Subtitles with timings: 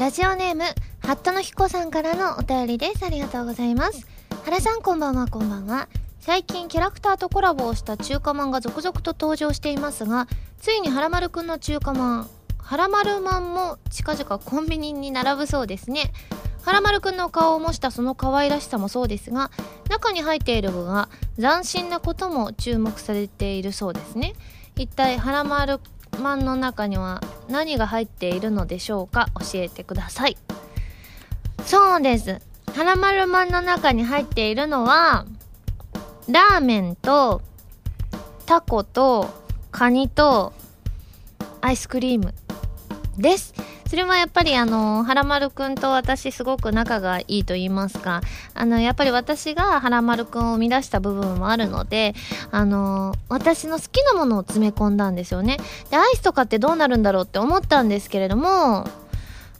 [0.00, 0.64] ラジオネーム、
[1.06, 3.04] ハットの彦さんからのお便りです。
[3.06, 4.04] ありがとうございます。
[4.44, 5.88] 原さんこんばんは、こんばんは。
[6.18, 10.26] 最近キャラクターとコラボをした中華まんが続々と登場していますが、
[10.58, 12.28] ついにはらまるくんの中華まん、
[12.58, 16.12] はらまるまんも近々コンビニに並ぶそうですね。
[16.64, 19.52] はらまるくんの顔を模したその可愛らしさもそうですが、
[19.88, 21.08] 中に入っている具が
[21.38, 24.34] 斬新なことも注目されているそうですね。
[24.76, 25.78] 一体はらまる
[26.20, 29.28] マンの中には何が入っているのでしょうか？
[29.38, 30.36] 教えてください。
[31.64, 32.40] そうです。
[32.74, 35.26] はらまるまんの中に入っているのは、
[36.28, 37.42] ラーメンと、
[38.46, 39.28] タコと、
[39.70, 40.52] カニと、
[41.60, 42.34] アイスクリーム
[43.16, 43.54] です。
[43.94, 52.12] それはやっぱりあの、はらまるくんと私すごく仲がいいと言いますか、あの、やっぱり私がはらまるくんを生み出した部分もあるので、
[52.50, 55.58] あの、私の好きなものを詰め込んだんですよね。
[55.90, 58.88] で、アイスとかってどうなるんだろうって思ったんですけれども、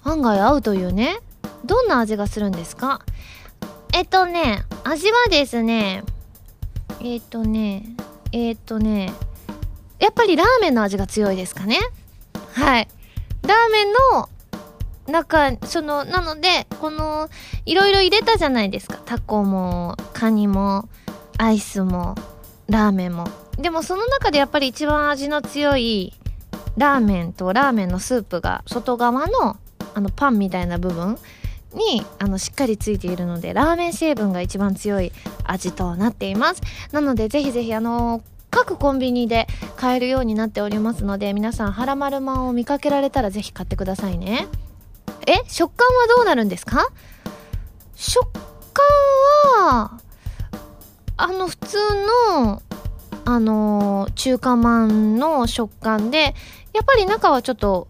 [0.02, 1.18] 案外合うというね。
[1.64, 3.02] どんな味がするんですか？
[3.92, 6.02] えっとね、味はですね、
[7.00, 7.86] えっとね、
[8.32, 9.12] えっとね、
[10.00, 11.78] やっぱりラーメンの味が強いですかね
[12.54, 12.88] はい。
[13.46, 14.28] ラーメンの
[15.06, 17.28] 中、その、なので、この、
[17.66, 18.98] いろいろ入れたじゃないですか。
[19.04, 20.88] タコも、カニも、
[21.38, 22.14] アイスも、
[22.68, 23.28] ラーメンも。
[23.58, 26.12] でもその中でやっぱり一番味の強い
[26.76, 29.56] ラーメンとラーメンのスープが外側の
[29.94, 31.18] あのパンみたいな部分
[31.72, 35.12] にあのしっかりついているのでラーメン成分が一番強い
[35.44, 38.22] 味となっていますなのでぜひぜひあの
[38.54, 44.46] 各コンビニで買えるようになっておりますので皆さんはらまるまんを見かけられたらぜひ買ってくださいね。
[45.26, 46.86] え食感はどうなるんですか？
[47.96, 48.44] 食感
[49.66, 50.00] は
[51.16, 51.78] あの普通
[52.38, 52.62] の
[53.24, 56.34] あの中華まんの食感で
[56.72, 57.88] やっぱり中はちょっと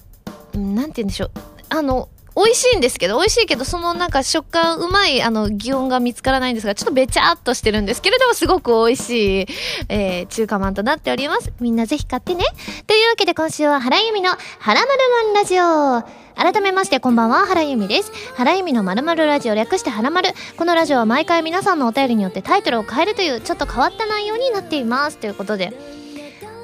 [0.54, 1.30] 何て言うんでしょう。
[1.68, 9.46] あの美味しいんですけど、美味しいけど、そのなんか食感うまい、あの、擬音が見つからないんですが、ちょっとべちゃっとしてるんですけれども、すごく美味しい、
[9.88, 11.52] えー、中華まんとなっております。
[11.60, 12.44] みんなぜひ買ってね。
[12.86, 14.90] というわけで今週は原由美の原丸
[15.24, 16.24] まんラジオ。
[16.36, 18.10] 改めましてこんばんは、原由美です。
[18.34, 20.30] 原由美のまるまるラジオ略して原丸。
[20.56, 25.18] このラジオは毎回皆さんのお便りによってタイトルを変えるというちょっと変わった内容になっています。
[25.18, 25.72] ということで、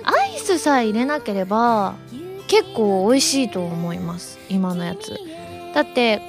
[0.03, 1.95] アイスさえ入れなければ
[2.49, 4.41] 結構美味しいと思います。
[4.49, 5.20] 今のやつ。
[5.75, 6.21] だって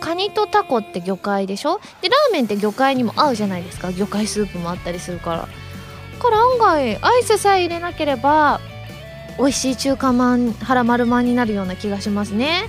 [0.00, 1.80] カニとタコって魚介でしょ？
[2.00, 3.92] でラーメンって魚介にも合うじゃないですか。
[3.92, 5.48] 魚介スープもあったりするから。
[6.18, 8.60] から案外アイスさえ入れなければ
[9.38, 12.68] 美味しい中華まん腹丸まんになるような気がしますね。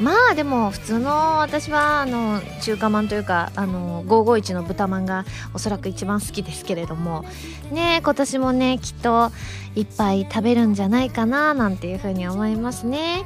[0.00, 7.24] まあでも普通の私はあの中華まんというかあの551の豚まんがおそらく一番好きですけれども。
[7.70, 9.30] ね今年もねきっと
[9.76, 13.24] いっぱい食べるんじゃないかななんていうふうに思いますね。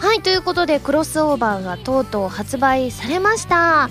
[0.00, 3.90] はいということでクロスオーバーがとうとう発売されました。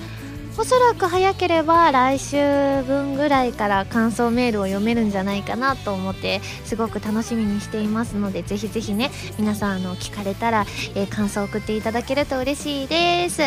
[0.58, 2.36] おそらく早ければ来週
[2.84, 10.66] 分ぐらいから感想メールを読めるんじゃないかなと思ってすごく楽しみにしていますのでぜひぜひね皆さんあの聞かれたら、
[10.96, 13.38] えー、感想を送っていただけると嬉しいです。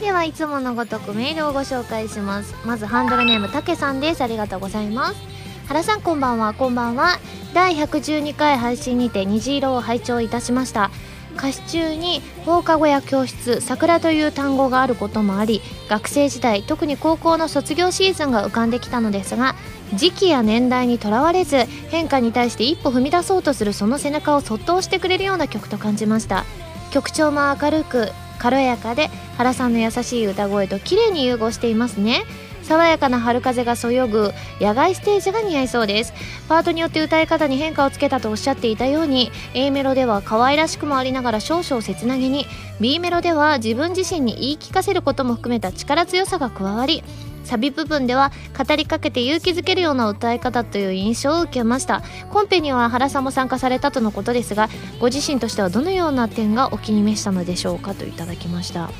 [0.00, 2.54] ではいつものごとくメールをご紹介します。
[2.64, 4.22] まずハンドルネームたけさんです。
[4.22, 5.20] ありがとうございます。
[5.66, 6.54] 原さんこんばんは。
[6.54, 7.18] こんばんは。
[7.52, 10.90] 第112回配信にて虹色を拝聴いたしました。
[11.36, 19.54] 歌詞中に放課後や教室桜という単語があることもあり学生時代特に高校の卒業シーズンが浮かんできたのですが
[19.94, 26.44] 時期や年代にとらわれず変化に対して一歩踏み出そうとするその背中をそっと押してくれるような曲と感じました。
[26.92, 32.24] 曲調も明るく軽やかで原さんの優しい歌声と綺麗に融合していますね。
[32.62, 36.12] 爽やかな春風がそよぐ野外ステージが似合いそうです。
[36.48, 42.46] パートによって歌い方に変化をつけたとおっしゃっていたように A メロでは可愛らしくもありながら少々切なげに
[42.80, 47.02] B メロでは自分自身に言い聞かせることも含めた力強さが加わり
[47.44, 52.02] サビ部分では語りかけて勇気づけるような歌い方という印象を受けました。
[52.30, 54.68] コンペには原さんも参加されたとのことですが
[55.00, 58.90] ご自身としてはどのような点がお気に召したのでしょうかといただきました。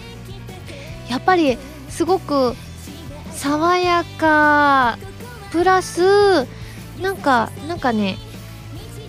[1.08, 1.56] やっぱり
[1.88, 2.54] すごく
[3.42, 4.98] 爽やか
[5.50, 6.46] プラス
[7.00, 8.16] なんかなんかね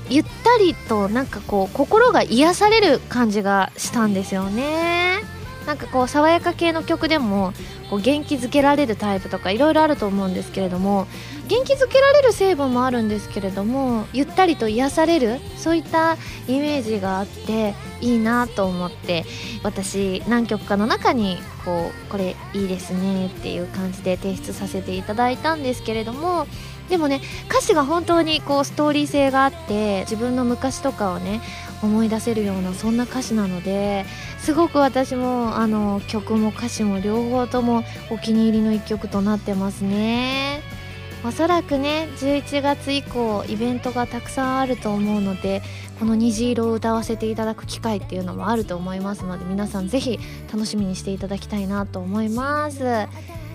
[0.09, 5.19] ゆったりとなんかこう心が癒される感じがしたんですよね。
[5.67, 7.53] なんかこう爽やか系の曲でも
[7.91, 11.05] こう元気づけられるタイプとかいろいろあると思うんですけれども
[11.53, 16.17] 元気づけられる成分もあるんですけれどもゆったりと癒されるそういった
[16.47, 19.23] イメージがあっていいなと思って
[19.61, 26.47] 私何曲かの中にこうこれいいですねっていう感じで提出させていただいたんですけれども
[26.89, 31.39] でもね歌詞が本当にこうストーリー性があって自分の昔とかをね
[31.83, 34.05] 思い出せるようなそんな歌詞なので
[34.39, 40.72] すごく私もあの曲も歌詞も両方ともお気に入りの一曲となってますね。
[41.25, 45.61] おそらくね11月以降イベントがたくさんあると思うので
[45.99, 50.19] この虹色を歌わせていただく機会っていうのもあると思いますので皆さんぜひ
[50.51, 53.07] 楽しみにしていただきたいなと思います。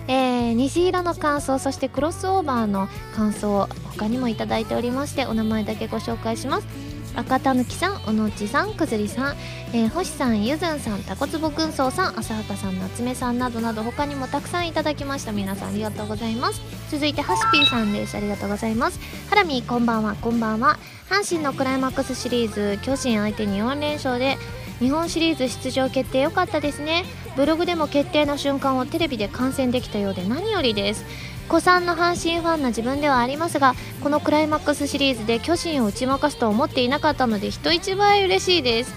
[0.07, 6.88] えー、虹色の感想そしてクロスオーバーの感想他にもいただいておりましてお名前だけご紹介します。
[7.15, 9.35] 赤たぬきさんおのちさんくずりさん、
[9.73, 15.31] えー、星さんゆずんさんたこつぼ軍曹さん浅はかさん夏目さんなどなど他にもたくさんいただきました。
[15.31, 16.61] 皆さんありがとうございます。
[16.91, 18.15] 続いてハシピーさんです。
[18.15, 18.99] ありがとうございます。
[19.29, 20.15] ハラミこんばんは。
[20.15, 20.77] こんばんは。
[21.09, 24.37] 阪神のクライマックスシリーズ巨人相手に4連勝で
[24.79, 27.05] 日本シリーズ出場決定良かったですね。
[27.35, 31.05] ブログでも決定の瞬間をテレビで観戦できたようで何よりです。
[31.49, 38.93] 子さんの阪神ファンな自分ではありますがこのクライマックスシリーズで巨人を打ち負かすと思っていなかったので人一倍嬉しいです、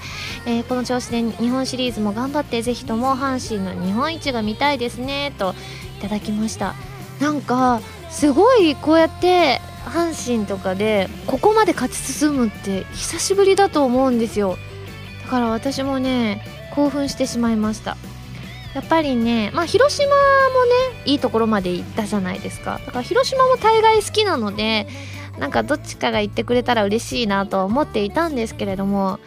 [0.47, 5.55] えー、この調子で日本シリーズも頑張ってぜひとも阪神の日本一が見たいですねと
[5.99, 6.75] いただきました。
[7.21, 14.59] なんかすごいこうやって阪神とかでここまで勝ち進むって久しぶりだと思うんですよ。
[15.25, 16.45] だから私もね
[16.75, 17.97] 興奮してしまいました。
[18.75, 22.81] やっぱりね、まあ、広島もねいいところまで行ったじゃないですか。
[22.87, 24.87] だから広島も大概好きなので
[25.39, 29.19] なんかどっちかが行ってくれたら嬉しいなと思っていたんですけれども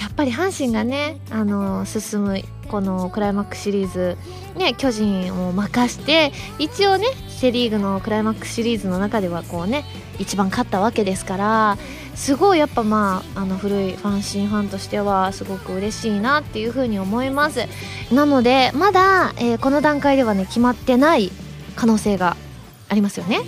[0.00, 4.16] やっぱり阪神がねあの進むこのクライマックスシリーズ、
[4.56, 9.84] ね、巨人を任して一応ねセ・リーグのクライマックスシリーズの中ではこうね
[10.18, 11.78] 一番勝ったわけですから
[12.14, 17.66] すごいやっぱまああの古いファンシーファンとしてはすごく嬉しいなっていうふうに思います。
[18.12, 21.30] なのでまだ、えー、この段階ではね決まってない
[21.76, 22.36] 可能性が
[22.88, 23.40] ありますよね。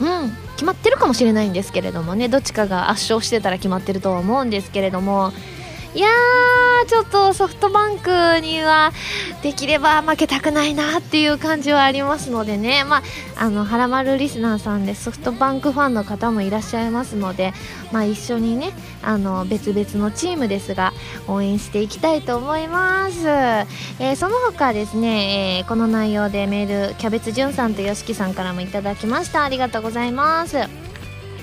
[0.00, 5.32] うん決まってるかもしれないんですけれどもねどっちかが圧勝してたら決まってるとは思うんですけれども
[5.94, 8.10] いやーちょっとソフトバンク
[8.40, 8.92] には
[9.42, 12.84] できれば負けたくないなっていう感じはありますのでね。
[12.84, 13.02] まあ
[13.36, 17.52] あのはらまるリスナーさんでソフトバンクファンの方もいらっしゃいますので
[17.90, 18.72] まあ一緒にね
[19.02, 20.92] あの別々のチームですが
[21.26, 29.44] 応援していきたいと思います、えー、その他ですね、えー、この内容でメールキャベツじゅんさんとよしきさんからもいただきました。
[29.44, 30.91] ありがとうございます。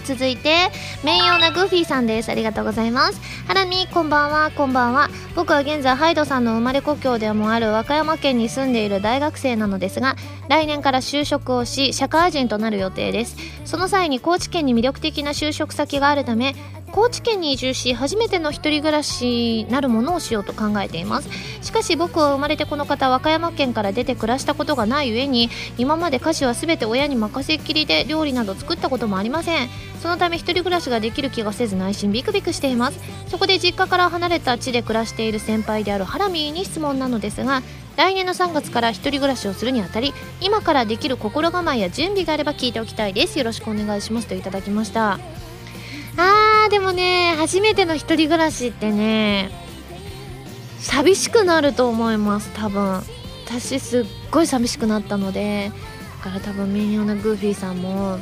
[0.10, 0.72] 続いて
[1.04, 2.32] 名誉なグーフィーさんです。
[2.32, 3.22] ありがとうございます。
[3.46, 4.50] ハラミこんばんは。
[4.50, 5.08] こんばんは。
[5.36, 10.16] 僕は現在ハイドさんの生まれ故郷でもある和歌山県に住んでいる大学生なのですが
[10.48, 13.38] 来年から就職をし社会人となる予定です。
[13.66, 16.56] その際に高知県に魅力的な就職先があるため
[16.92, 21.30] 高知県に移住し初めての一人暮らしなるものをしようと考えています。
[21.62, 29.70] しかし僕は生まれてこの方和歌山県から出て暮らしたことがない上に今まで家事は全て親に任せっきりで料理など作ったこともありません。
[30.02, 33.00] そのため一人暮らしができる気がせず内心ビクビクしています。
[33.28, 37.62] そこで実家から離れた地で暮らしている先輩であるハラミーに質問なのですが
[37.96, 43.38] 来年の3月から一人暮らしをするにあたり今からできる心構えや準備があれば聞いておきたいです。
[43.38, 45.20] よろしくお願いしますといただきました。
[46.18, 49.52] あーでもね初めての一人暮らしってね
[50.80, 53.02] 寂しくなると思います多分。
[53.46, 55.72] 私すっごい寂しくなったので
[56.24, 58.20] だから多分ミニオンのグーフィーさんも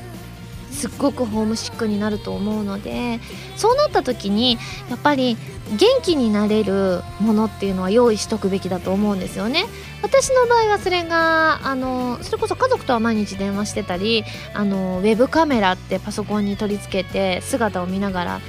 [0.77, 3.19] すっごくホームシックになると思うので
[3.56, 4.57] そうなった時に
[4.89, 5.35] やっぱり
[5.75, 9.65] 元気になれるものっていうのは用意しとくべきだと思うんですよね。
[10.03, 14.23] 私の場合はそれがあのそれこそ家族とは毎日電話してたり
[14.54, 18.42] あのウェブカメラってパソコンに取り付けて姿を見ながら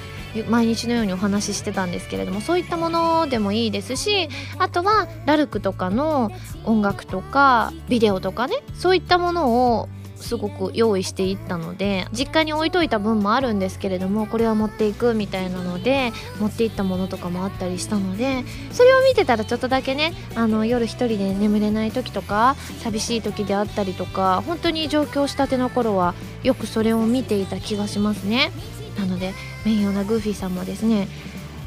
[0.48, 6.30] 毎日のようにお話ししてたんですけれどもそういったものでもいいですしあとはラルクとかの
[6.64, 9.88] 音楽とかビデオとかねそういったものを
[10.20, 28.50] すごく用意していったので実家に置いといた分もあるんですけれどもこれは持っていくみたいなので持っていったものとかもあったりしたのでそれを見てたらちょっとだけねあの夜一人で眠れない時とか寂しい時であったりとか本当に上京したての頃はよくそれを見ていた気がしますね。
[28.98, 29.32] なので
[29.64, 31.08] 名誉なグーフィーさんもですね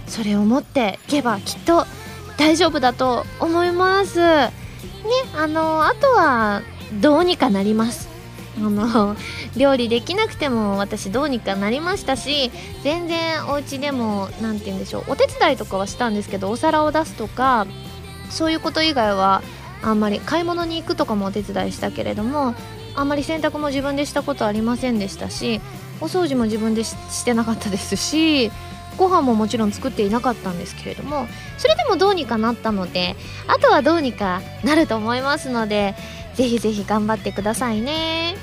[0.08, 1.86] それを持っていけばきっと
[2.38, 4.20] 大丈夫だと思います。
[4.20, 4.52] ね
[5.36, 6.62] あのあとは
[7.00, 8.11] どうにかなります。
[8.58, 9.16] あの
[9.56, 12.52] 料理できなくても私どうにかなりましたし
[12.84, 17.66] 全然お家でも何て言うんでしょうお手伝いとかはしたんですけどお皿を出すとか
[18.30, 19.42] そういうこと以外は
[19.82, 22.56] あんまり買い物に行くとかもお手伝いしたけれども
[22.94, 25.62] あんまり洗濯も自分でしたことありませんでしたし
[26.02, 28.52] お掃除も自分でしてなかったですし
[28.98, 31.28] ご飯ももちろん作っていなかったんですけれども
[31.58, 33.16] それでもどうにかなったので
[33.48, 35.96] あとはどうにかなると思いますので
[36.36, 38.36] ぜひぜひ頑張ってくださいね。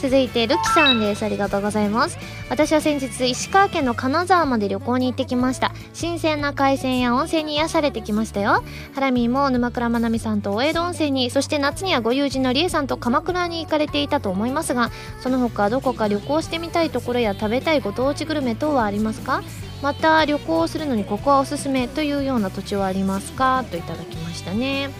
[0.00, 1.24] 続いてルキさんです。
[1.24, 2.18] ありがとうございます。
[2.50, 5.72] 私は先日石川県の金沢まで旅行に行ってきました。
[5.94, 8.62] 新鮮な海鮮や温泉に癒されてきましたよ。
[8.94, 14.90] ハラミーも沼倉まなみさんと大江戸温泉にそして夏にはご友人のりえさんと鎌倉に行かれていたと思いますが
[15.22, 19.42] その他どこか旅行してみたいところや食べたいご当地グルメ等はありますか？
[19.80, 23.64] また旅行をするのにここはおすすめというような土地はありますか？
[23.70, 24.90] といただきましたね。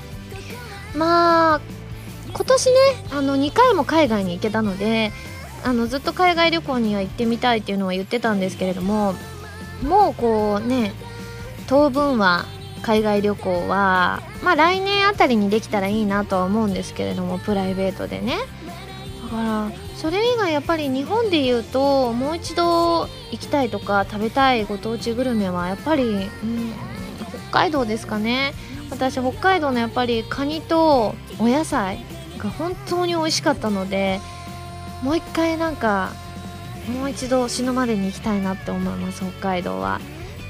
[0.96, 1.60] まあ
[2.34, 2.74] 今年ね
[3.12, 5.12] あの2回も海外に行けたので
[5.64, 9.14] あのずっと海外旅行には行ってみたいっていうのは言ってたんですけれども
[9.82, 10.92] もうこうね
[11.68, 12.44] 当分は
[12.82, 18.36] 海外旅行はまあ来年あたりにできたらいいなとは思うんですけれどもプライベートでね。
[19.22, 26.28] だからそれ以外やっぱり日本で言うともう一度行きたいとか食べたいご当地グルメはやっぱり、うん、
[27.50, 28.52] 北海道ですかね。
[28.90, 32.04] 私北海道のやっぱりカニとお野菜
[32.44, 34.20] が本当に美味しかったので
[35.02, 36.12] もう一回なんか
[36.88, 40.00] もう一度死ぬまでに行きたいなって思います北海道は。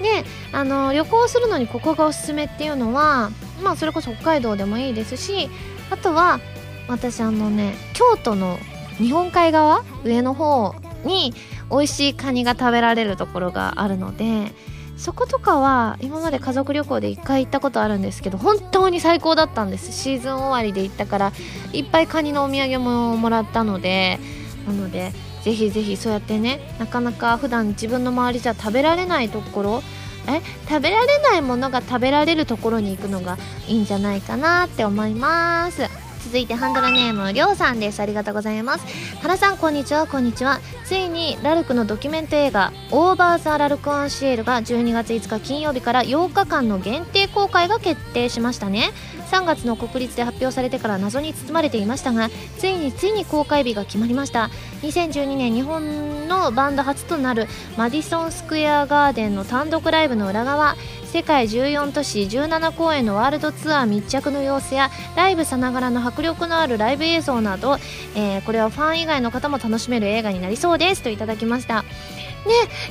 [0.02, 3.30] であの旅行するのにここがおすすめっていうのは
[3.62, 5.48] まあそれこそ北海道でもいいですし
[5.88, 6.40] あとは
[6.88, 8.58] 私あのね京都の
[8.98, 10.74] 日本海側上の方
[11.04, 11.32] に
[11.70, 14.52] 美味しいカニが食べられるところがあるので
[14.96, 19.92] そことかは今まで家族旅行で1回行ったことあるんですけど本当に最高だったんです。
[19.92, 21.32] シーズン終わりで行ったから
[21.72, 24.18] いっぱいカニのお土産ももらったので
[24.66, 29.82] なのでぜひぜひそうやってねなかなか普段自分の周りじゃ食べられないところ
[30.26, 33.36] え食べられないものが食べられるところに行くのが
[33.68, 36.03] いいんじゃないかなって思います。
[36.25, 38.00] 続いてハンドルネームりょうさんです。
[38.00, 38.87] ありがとうございます。
[39.21, 40.59] 原さんこんにちはこんにちは。
[40.87, 48.90] ついにラルクのドキュメント映画オーバーザラルクアンシエルが12月5日金曜日から8日間の限定公開が決定しましたね。
[49.31, 54.50] 3月の国立で発表されてから謎に包まれていましたがついについに公開日が決まりました。
[54.83, 60.76] 2012年日本のバンド初となるマディソンスクエアガーデンの単独ライブの裏側
[61.07, 67.76] 世界14都市17公演のワールドツアー密着の様子やライブさながらの迫力のあるライブ映像など、
[68.16, 71.83] えー、これはファン以外の方も楽しめる映画になりそうですといただきました。
[71.83, 71.88] ね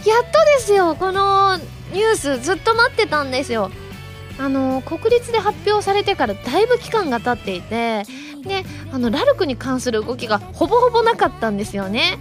[0.06, 0.96] やっとですよ。
[0.96, 1.58] この
[1.92, 3.72] ニュースずっと待ってたんですよ。
[4.40, 8.04] あの国立で発表されてからだいぶ期間が経っていて
[8.44, 12.18] であのラルクに関する動きがほぼほぼなかったんですよね。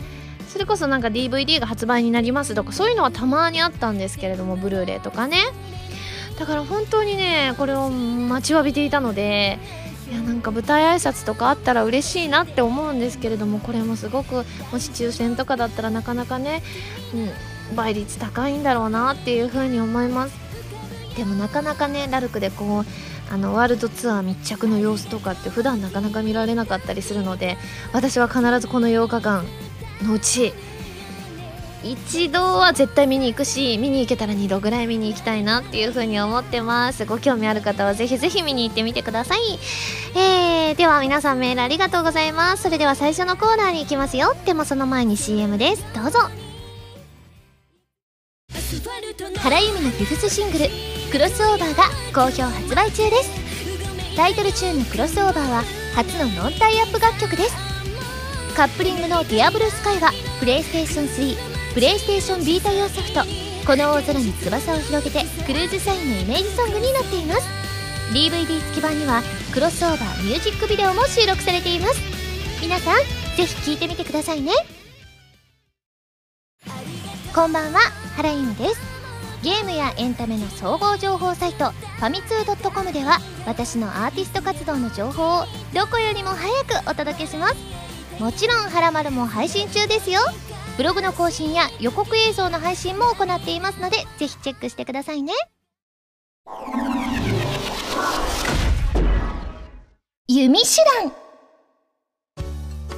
[0.48, 5.38] それこそなんか DVD が発売になりますとかそういうのはたまにあったんですけれどもブルーレイとかね。
[6.38, 9.58] だから本当にねこれを待ちわびていたので
[10.10, 16.62] いやなんか舞台挨拶とかあったら嬉しいなって思うんですけれどもこれもすごくもし抽選とかだったらなかなかね、
[17.70, 20.41] うん、倍率高いんだろうなっていうふうに思います。
[21.16, 22.84] でもなかなかねラルクでこう
[23.32, 27.56] あのワールドツアー密着の様子とかって普段なかなか見られなかったりするので
[27.92, 29.44] 私は必ずこの8日間
[30.02, 30.52] のうち
[31.84, 37.04] 一度は絶対見に行くし見に行けたら2度ぐらい見に行きたいなっていう風に思ってます。
[37.06, 39.40] ご興味ある方はぜひぜひ見に行ってみてください。
[40.14, 42.62] えー、では皆さんメールありがとうございます。
[42.62, 44.34] それでは最初のコーナーに行きますよ。
[44.46, 45.84] でもその前に CM です。
[45.92, 46.20] どうぞ。
[49.38, 50.66] 原由美のフィフスシングル
[51.12, 54.16] 「クロスオーバー」が好評発売中です。
[54.16, 55.64] タイトルチューンの「クロスオーバー」は
[55.94, 57.54] 初のノンタイアップ楽曲です。
[58.56, 61.36] カップリングの「ディアブルスカイはプレイステーション3
[61.74, 63.24] プレイステーションビータ用ソフト
[63.66, 67.42] 「この大空に翼を広げて」クルーズサインのイメージソングになっています。
[68.14, 72.00] DVD 付き版にはクロスオーバーミュージックビデオも収録されています。
[72.62, 72.96] 皆さん
[73.36, 74.52] ぜひ聴いてみてくださいね。
[77.34, 77.80] こんばんは
[78.16, 78.91] 原由美です。
[79.42, 85.44] ゲームやエンタメの総合情報サイトファミツー .com では私のアーティスト活動の情報を
[85.74, 87.56] どこよりも早くお届けします。
[88.20, 90.20] もちろん「はらまる」も配信中ですよ。
[90.76, 95.32] ブログの更新や予告映像の配信も行っていますのでぜひチェックしてくださいね。
[100.28, 100.66] 弓手
[101.02, 101.21] 段。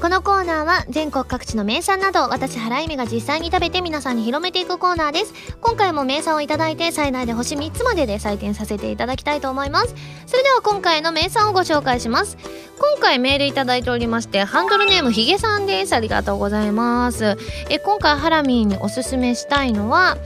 [0.04, 5.32] このコーナーは全国各地の名産など私原由美が実際に食べて皆さんに広めていくコーナーです。
[5.62, 9.94] 今回も名産をいただいて最大で星3つまでで採点させていただきたいと思います。
[10.26, 12.36] それでは今回の名産をご紹介します。
[12.78, 15.94] 今回メールいただいておりましてハンドルネームひげさんです。
[15.94, 17.38] ありがとうございます。
[17.70, 20.18] え今回ハラミーにおすすめしたいのは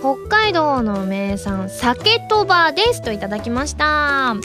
[0.00, 4.36] 北海道の名産酒とばですといただきました。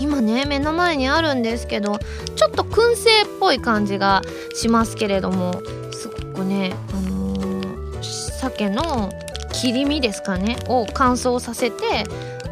[0.00, 1.98] 今ね目の前にあるんですけど
[2.36, 4.22] ちょっと燻製っぽい感じが
[4.54, 5.60] しますけれども
[5.92, 9.10] すごくねあのー、鮭の
[9.52, 12.04] 切り身ですかねを乾燥させて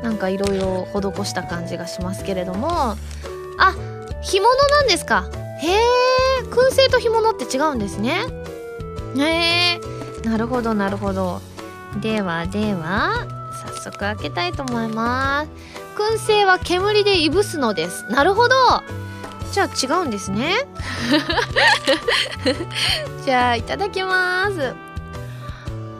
[0.02, 2.96] なんかいろいろ施した感じがしますけれどもあ
[4.22, 5.28] 干物なんですか？
[5.60, 5.78] へえ
[6.44, 8.22] 燻製と干物って違うんですね。
[9.16, 9.80] へえ
[10.24, 11.40] なるほどなるほど。
[12.00, 13.26] ではでは
[13.66, 15.48] 早速開けたいと思います。
[15.92, 18.04] 燻製は煙でいぶすのです。
[18.08, 18.54] なるほど。
[19.52, 19.68] じゃあ
[19.98, 20.66] 違うんですね。
[23.24, 24.74] じゃあいただきます。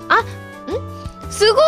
[0.09, 1.31] あん？
[1.31, 1.63] すごい。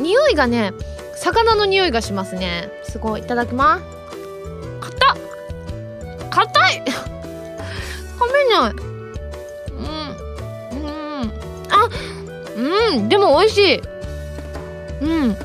[0.00, 0.72] 匂いがね
[1.16, 2.70] 魚の匂いがしますね。
[2.84, 3.84] すごいいただきます。
[4.80, 5.16] 硬っ。
[6.30, 6.84] 硬い。
[8.18, 8.72] 噛めない。
[9.72, 9.86] うん。
[10.70, 11.32] うん。
[11.70, 11.88] あ
[12.56, 13.08] うん。
[13.08, 13.82] でも美味しい。
[15.00, 15.36] うん。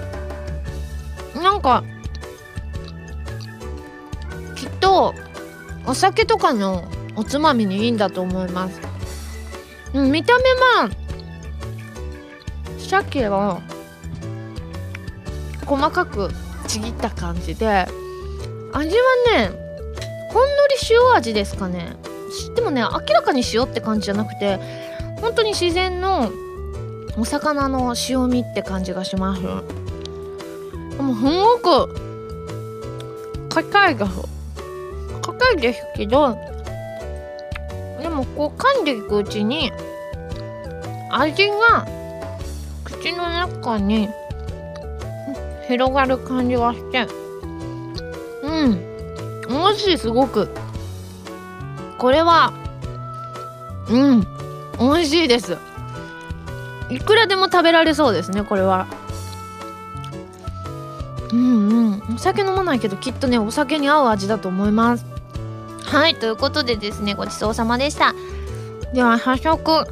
[1.41, 1.83] なんか
[4.83, 5.15] と
[5.85, 6.83] お酒とかの
[7.15, 8.81] おつまみにいいんだと思います。
[9.93, 10.89] うん見た目は
[12.79, 13.61] 鮭を
[15.65, 16.29] 細かく
[16.67, 17.87] ちぎった感じで
[18.73, 19.03] 味は
[19.37, 19.51] ね
[20.29, 21.95] ほんのり塩味ですかね。
[22.55, 24.59] でもね明らかに塩って感じじゃなくて
[25.21, 26.29] 本当に自然の
[27.17, 29.41] お魚の塩味って感じがします。
[29.41, 29.47] で
[31.01, 31.95] もすごく
[33.49, 34.32] 硬いです
[35.23, 36.37] 硬いですけど
[38.01, 39.71] でもこう噛んでいくうちに
[41.09, 41.87] 味が
[42.83, 44.09] 口の中に
[45.67, 47.07] 広がる感じがして
[48.43, 48.79] うん
[49.47, 50.49] 美味しいすごく
[51.97, 52.53] これは
[53.89, 54.27] うん
[54.79, 55.57] 美味しいです。
[56.89, 58.87] いくらでも食べられそうですねこれは。
[61.31, 62.15] うんうん。
[62.15, 65.12] お酒飲まないけどきっとねお酒に合う味だと思います。
[65.93, 68.15] はいということでですねごちそうさまでした。
[68.95, 69.85] では早速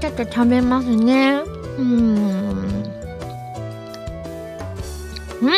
[0.00, 1.40] ちょっと食べますね。
[1.78, 2.58] うん。
[5.40, 5.52] うん。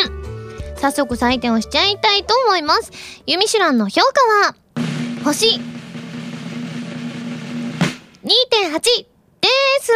[0.77, 2.93] 早速採点をしちゃいたいと思います。
[3.27, 4.55] ユミシュランの評価は
[5.25, 5.59] 星2.8
[8.21, 9.49] で
[9.81, 9.91] す。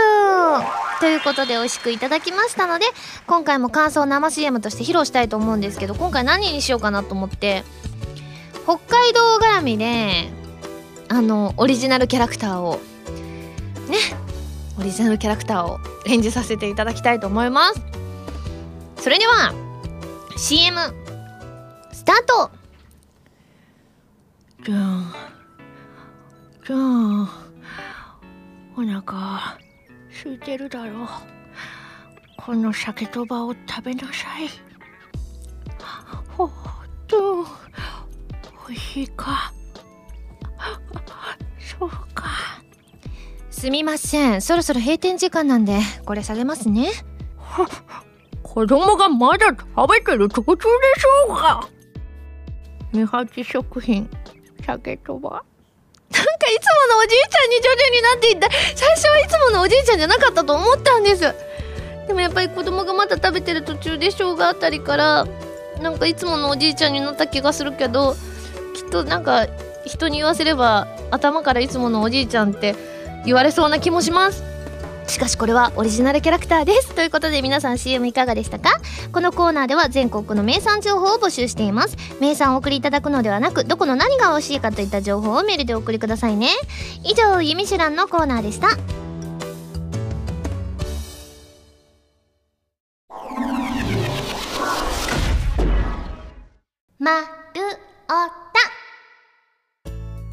[1.00, 2.86] ということで美味しくいただきましたので
[3.26, 7.64] 今回も感想生 CM として披露したいと思うんですけど今回何にしようかなと思って
[8.70, 10.30] 北海道絡みで
[11.08, 12.76] あのオリジナルキャラクターを
[13.90, 13.98] ね
[14.80, 17.82] オリジナルキャラクターを演じさせていただきたいと思います。
[18.98, 19.56] それでは
[20.38, 20.78] CM
[21.92, 22.52] スタート。
[24.64, 25.16] じゃあ
[26.68, 27.42] じゃあ
[28.78, 29.58] お腹
[30.12, 31.06] 空いてるだろ。
[31.06, 31.08] う
[32.38, 34.48] この鮭とばを食べなさい。
[36.38, 36.50] ほっ
[37.08, 37.48] と。
[38.70, 39.52] 美味しいか？
[41.80, 42.26] そうか。
[43.50, 44.42] すみません。
[44.42, 46.92] そろそろ閉店時間なんでこれ下げますね。
[48.44, 51.68] 子供がまだ食べてる途中でしょうか？
[52.94, 54.10] 二八食品
[54.66, 55.30] 鮭とば。
[56.12, 58.50] なんかいつものおじいちゃんに徐々になっていった。
[58.76, 61.22] 最初はいつものおじいちゃんじゃなかったと思ったんです。
[62.08, 65.28] でもやっぱり子供がまだ食べてる途中でしょうがあたりから
[65.82, 68.16] なんかいつものおじいちゃんになった気がするけど
[68.90, 69.48] となんか
[69.86, 72.76] 人に言わせれば頭からいつものおじいちゃんって
[73.26, 74.44] 言われそうな気もします。
[75.08, 76.94] しかしこれはオリジナルキャラクターです。
[76.94, 78.80] ということで皆さん CM いかがでしたか？
[79.12, 81.98] このコーナーでは全国の名産情報を募集しています。
[82.22, 86.50] 名産をお送りいただくのではなくどこの何が美味しいかといった情報をメールでお送りくださいね。
[87.04, 88.68] 以上「ゆみしゅらん」のコーナーでした。
[97.00, 97.26] まる
[98.36, 98.39] お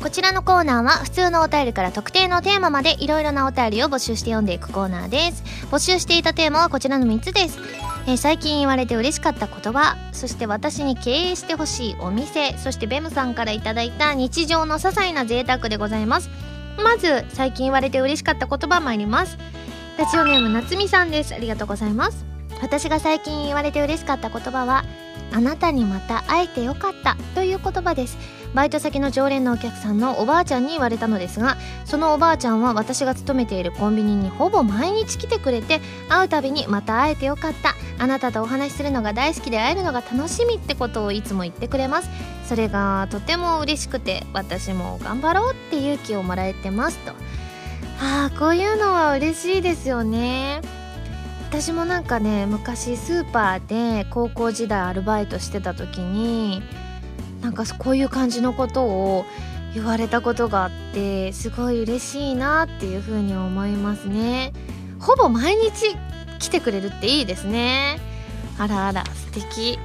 [0.07, 5.43] こちらのコーナーは普通のお便りから特定のテーマまでいろいろなお便りを募集して読んでいくコーナーです。
[5.73, 7.59] 募集していたテーマはこちらの3つです、
[8.07, 16.31] えー、最近言われて嬉しかった言葉そして私に経営してほしいお店そしてベムさんからいただいた日常の些細な贅沢でございます。
[16.77, 19.37] まず最近言われて嬉しかった言葉参ります。
[19.99, 21.35] ラジオネームなつみさんです。
[21.35, 22.25] ありがとうございます。
[22.63, 24.85] 私が最近言われて嬉しかった言葉は
[25.33, 28.36] あなたにまた会えてよかったという言葉です。
[28.57, 37.75] バイト先の常連のお客さんのおばあちゃんに言われたのですがそのおばあちゃんは私が勤めているコンビニにほぼ毎日来てくれて会うたびにまた会えてよかった。
[37.99, 42.09] あなたとお話しするのが大好きで会えるのが楽しみってことをいつも言ってくれます。
[42.49, 47.13] それがとても嬉しくて私も頑張ろうって勇気をもらえてますと。
[48.01, 50.63] ああこういうのは嬉しいですよね。
[51.51, 56.63] 私もなんかね昔スーパーで高校時代アルバイトしてた時に
[57.47, 59.25] なんかこういう感じのことを
[59.73, 64.53] 言われたことがあってすごい嬉しいなっていう風に思いますね。
[64.99, 65.95] ほぼ毎日
[66.41, 68.01] 来てくれるっていいですね。
[68.59, 69.79] あらあら素敵。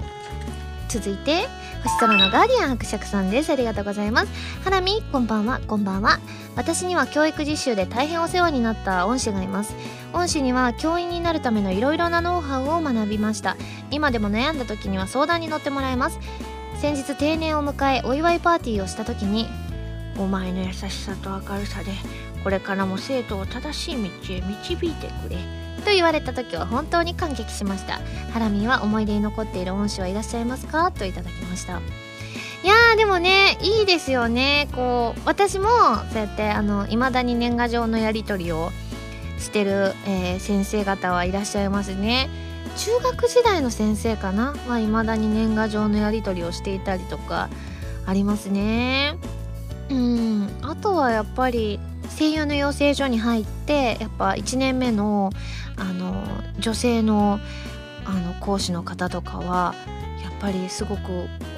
[0.90, 1.48] 続いて
[1.84, 3.52] 星空のガーディアン伯爵さんです。
[3.52, 4.28] ありがとうございます。
[4.64, 5.60] ハラミこんばんは。
[5.68, 6.18] こんばんは。
[6.56, 9.76] 私には教育実習で大変お世話になった恩師がいます。
[10.14, 13.56] 恩師には教員になるためのいろいろなノウハウを学びました。
[13.92, 16.18] 今でも悩んだ時には相談に乗ってもらえます。
[16.82, 19.46] 先日定年を迎えお祝いパーティーをした時に
[20.18, 21.92] お前の優しさと明るさで
[22.44, 25.38] これからも生徒を正しい道へ導いてくれ
[25.86, 28.00] と言われた時は本当に感激しました。
[28.34, 30.92] ハラミーは思い出に残っている恩師はいらっしゃいますか？
[30.92, 31.74] といただきました。
[31.74, 34.68] いやーでもねいいですよね。
[34.72, 35.68] こう私も
[36.12, 38.72] そうやってあの未だに年賀状のやり取りを
[39.38, 42.28] してる、えー、先生方はいらっしゃいますね。
[42.78, 44.54] 中学時代の先生かな？
[44.68, 47.50] は未だに年賀状のやり取りをしていたりとか
[48.06, 49.18] ありますね。
[49.90, 50.50] うん。
[50.62, 51.80] あとはやっぱり
[52.18, 55.32] 声優の養成所に入ってやっぱ1年目の
[55.78, 56.24] あの
[56.60, 57.40] 女性の
[58.06, 59.76] あの講師の方とかは
[60.24, 61.02] やっぱりすごく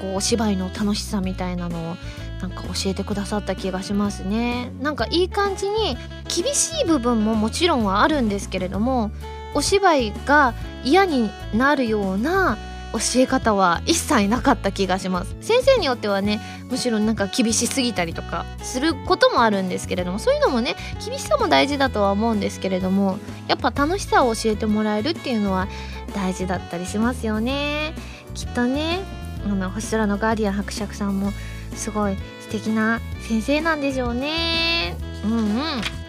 [0.02, 1.96] こうお芝居の楽しさみたいなのを
[2.42, 4.72] なんか教えてくださった気がしますね。
[4.82, 5.96] なんかいい感じに
[6.28, 9.12] 厳しい部分ももちろんはあるんですけれども
[9.54, 12.58] お芝居が嫌になるような
[12.94, 15.36] 教え方は一切なかった気がします。
[15.42, 16.40] 先生によってはね
[16.70, 25.68] むしろなんか厳しすぎたりとかすることもあるんですけれどもそういうのもね厳しさも大事だとは思うんですけれどもやっぱ楽しさを教えてもらえるっていうのは
[26.14, 27.96] 大事だったりしますよね。
[28.36, 29.00] きっとね
[29.46, 31.32] あの星空のガーディアン伯爵さんも
[31.76, 34.96] すごい素敵な先生なんでしょうね。
[35.26, 36.03] うんうん。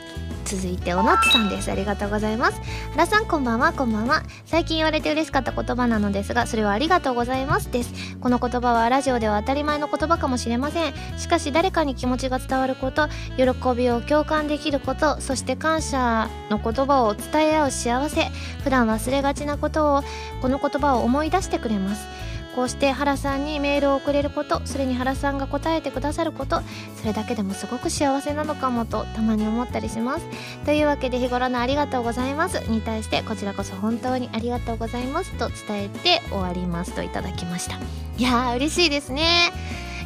[0.54, 1.70] 続いておなつさんです。
[1.70, 2.60] ありがとうございます。
[2.92, 3.72] 原さんこんばんは。
[3.72, 4.22] こんばんは。
[4.44, 8.16] 最近言われて嬉しかった言葉なのですがそれはありがとうございますです。
[8.20, 10.94] この言葉はラジオでは当たり前の言葉かもしれません。
[11.18, 13.44] しかし誰かに気持ちが伝わること喜
[13.76, 18.24] びを共感できることそして感謝の言葉を伝え合う幸せ。
[18.62, 20.02] 普段忘れがちなことを
[20.40, 22.06] この言葉を思い出してくれます。
[22.54, 26.62] こうして原さんにメールを送れることそれに原さんが答えてくださること
[26.96, 30.26] それだけでもすごく幸せなのかもとたまに思ったりします。
[30.64, 32.58] というわけで日頃のありがとうございます。
[32.68, 35.32] に対してこちらこそ本当にありがとうございます。
[35.32, 37.76] と伝えて終わりますといただきました。
[38.16, 39.52] いやー嬉しいですね。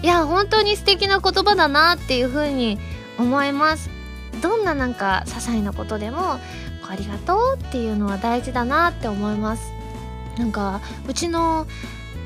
[0.02, 2.78] いや本当に素敵な言葉だなっていう風に
[3.18, 3.90] 思います。
[4.40, 6.38] どんななんか些細なことでも
[6.88, 9.72] ありがとうっていうのは大事だなって思います。
[10.38, 11.66] なんかうちの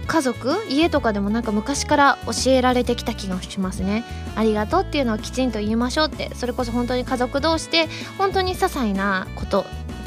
[0.06, 4.04] 家族家とかでもなんか昔から教えられてきた気がしますね。
[4.36, 6.34] ありがとうっていうのをきちんと言いましょうって。
[6.34, 7.88] それこそ本当に家族同士で
[8.18, 9.64] 本当に些細なこと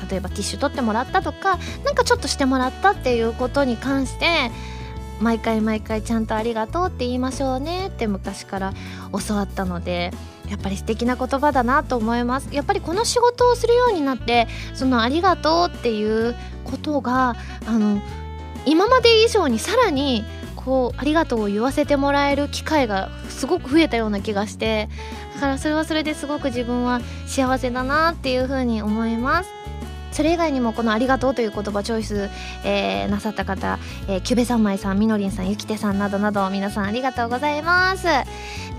[0.09, 4.51] 例えばティッシュ取ってもらったとかなんかちょっとしてもらったっていうことに関して
[5.19, 8.73] 毎回毎回ちゃんとありがとうって言いましょうねって昔から
[9.27, 10.11] 教わったので
[10.49, 12.49] やっぱり素敵な言葉だなと思います。
[12.51, 17.99] やっぱりこの仕事をするようになってそのありがとうっていうことがあの
[18.65, 20.23] 今まで以上にさらに
[20.55, 24.89] こうありがとうを言わせてもらえる機会がすごく増えたような気がして
[25.35, 29.54] だからそれはそれですごく自分は幸せだなっていうふうに思います。
[30.15, 32.29] それ以外にもこの「ありがとう」という言葉チョイス、
[32.63, 38.07] えー、なさった方、えー、キュベ三昧さんみのりんさんゆきてさんなどなど皆さんありがとうございます。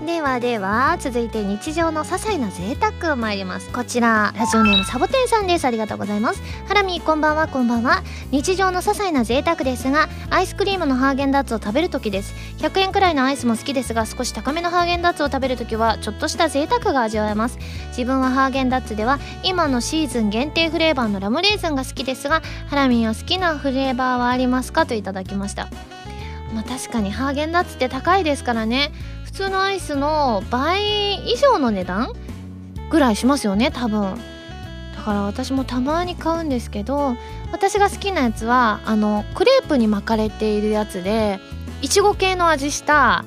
[0.05, 3.69] ではでは続いて日常の些細な贅沢参ります。
[3.69, 5.65] こちらラジオネームサボテンさんです。
[5.65, 6.41] ありがとうございます。
[6.67, 8.03] ハラミこんばんはこんばんは。
[8.31, 12.33] 日常の些細な贅沢ですがアイスクリームのハーゲンダッツを食べる時です。
[12.59, 17.59] 100円くらいのアイスも好きですが少し高めのハーゲンダッツを食べる時はちょっとした贅沢が味わえます。
[17.89, 25.67] 自分はハーゲンダッツでは今のシーズン限定フレーバーのラムレーズンが好きですがハラミンは好きなフレーバーはありますかといただきました。
[26.53, 28.93] まあ確かにハーゲンダッツって高いですからね。
[29.25, 32.13] 普通のアイスの倍以上の値段
[32.89, 34.17] ぐらいしますよね多分。
[34.95, 37.17] だから私もたまに買うんですけど
[37.51, 41.39] 私が好きなやつはあのクレープに巻かれているやつで
[41.81, 43.25] いちご系の味した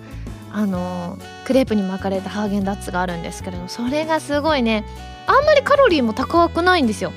[0.52, 4.86] あのクレープに巻かれたハーゲンダッツがあるんですけれどもそれがすごいね
[5.26, 7.12] あんまりカロリーも高くないんですよ。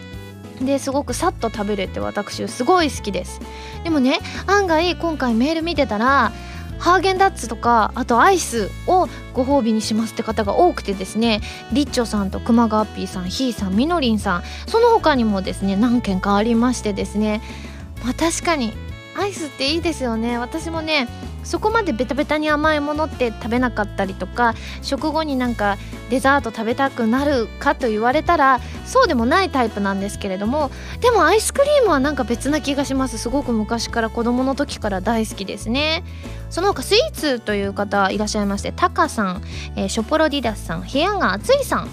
[0.61, 3.41] ですごくさっと食べれて私すごい好きです。
[3.83, 6.31] でもね案外今回メール見てたら
[6.79, 17.41] ハーゲンダッツとかあとアイスをご褒美にしますって方が多くてですねリッチョさんと熊川ピーさんひーさんみのりんさんその他にもですね何件かありましてですね。
[18.03, 18.73] まあ確かに
[19.17, 20.37] アイスっていいですよね。
[20.37, 21.07] 私もね
[21.43, 25.77] そこまでベタベタに甘いものって食べなかったりとか食後になんか
[26.10, 33.17] デザート食べたくなるかと言われたらそうでもないタイプなんですけれどもでもアイスクリームはなんか別な気がします。
[33.17, 36.03] すごく昔から子供の時から大好きですね。
[36.49, 39.41] その他スイーツという方いらっしゃいましてタカさん、
[39.75, 41.89] えー、ショポロディダスさん部屋が暑いさん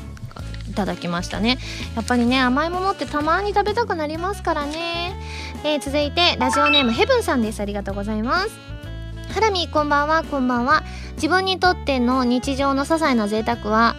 [0.69, 1.59] いただきましたね。
[1.97, 5.15] やっぱりね甘いものってたまに食べたくなりますからね、
[5.65, 7.61] えー、続いてラジオネームヘブンさんです。
[7.61, 8.70] ありがとうございます。
[9.33, 10.25] ハラミこんばんは。
[10.25, 10.83] こんばんは。
[11.15, 13.95] 自分にとっての日常の些細な贅沢は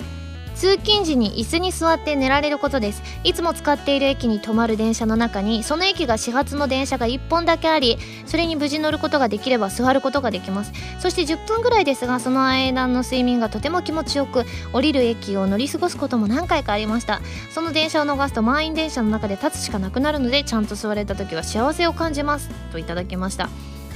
[0.56, 3.02] 通勤時に椅子に座って寝られることです。
[3.24, 10.74] いつも使っている駅に止まる電車の中にその駅が始発の電車が1本だけありそれに無事乗ることができれば座ることができます。
[11.00, 17.22] そして10分ぐらいですがその間の睡眠がとても気持ちよく降りる駅を乗り過ごすことも何回かありました。
[17.52, 22.50] その電車を逃すと満員電車の中で立つしかなくなるのでちゃんと座れた時は幸せを感じます。
[22.74, 23.50] といただきました。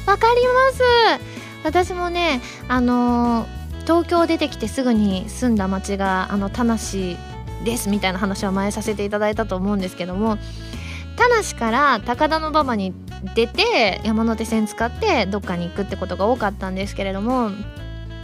[0.06, 0.84] わかります
[1.64, 3.48] 私もねあの
[3.82, 6.78] 東京出てきてすぐに住んだ町があの田無
[7.64, 10.38] ですみたいな話は前させていただいたと思うんですけども
[11.16, 12.94] 田無から高田馬場に
[13.36, 17.50] 出て山手線使ってどっかに行くってことが多かったんですけれども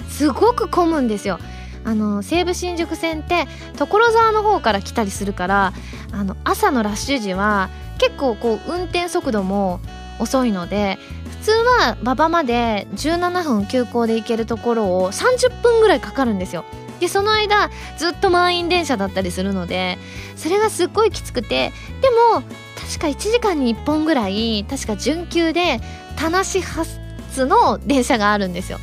[0.09, 1.39] すごく混むんですよ。
[1.83, 5.73] あの西武新宿線って所沢の方から来たりするから
[6.11, 9.79] あの朝のラッシュ時は結構こう運転速度も
[10.19, 10.97] 遅いので
[11.41, 16.65] 普通は馬場まで17分急行で行けるところを30分ぐらいかかるんですよ。
[16.99, 19.97] でその間ずっと満員電車だったりするので
[20.35, 22.43] それがすっごいきつくてでも
[22.75, 25.81] 確か1時間に1本ぐらい確か準急で
[26.15, 28.77] 田無発の電車があるんですよ。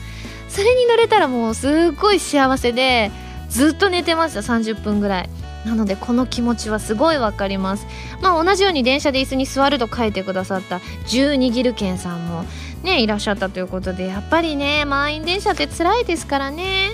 [0.48, 3.12] それに乗れたらもうすっごい幸せで
[3.48, 5.30] ずっと寝てました30分ぐらい。
[5.68, 7.86] なのでこの気持ちはすごいわかります。
[8.22, 12.44] まあ同じように電車で椅子に座ると書いてくださった十握る券さんも
[12.82, 16.92] ねいらっしゃったということでやっぱりね満員電車って辛いですからね。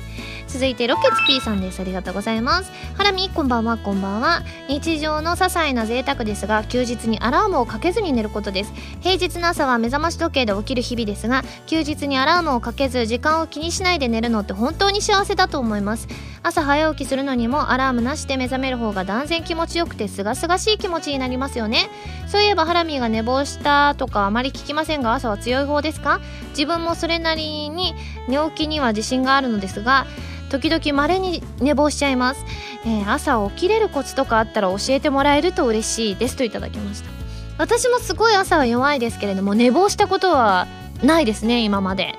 [0.54, 1.80] 続いてロケツ P さんです。
[1.80, 2.70] ありがとうございます。
[2.96, 4.44] ハラミこんばんはこんばんは。
[4.68, 8.72] 日常の些細な贅沢ですが休日にアラームをかけずに寝ることです。
[9.00, 16.06] 平日の朝は目覚まし時計で起きる日々ですが休日にアラームをかけず時間を気にしないで寝るのって本当に幸せだと思います。
[16.44, 21.90] 朝早起きするのにもアラームなしで目覚める方が断然気持ちよくてすがすがしい気持ちになりますよね。
[22.28, 26.20] そういえばハラミーが寝坊したとかあまり聞きませんが朝は強い方ですか？
[26.54, 27.94] 自分もそれなりに
[28.28, 30.06] 寝起きには自信があるのですが
[30.50, 32.44] 時々稀に寝坊しちゃいます、
[32.86, 37.10] えー、朝起きれるコツとかあったら教えてもらえると嬉しいですといただきました。
[37.56, 40.66] 私もすごい朝は弱いですけれども寝坊したことは
[41.02, 42.14] ないですね今まで。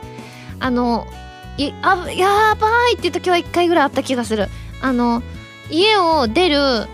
[0.60, 1.06] あの
[1.58, 4.48] いあやばいっていう時は1回ぐらいあった気がする。
[4.82, 5.24] あの
[5.69, 6.88] 家を出る